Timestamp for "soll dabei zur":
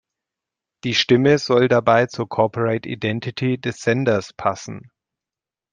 1.37-2.27